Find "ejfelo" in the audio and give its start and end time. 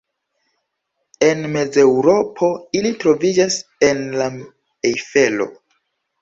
4.95-5.49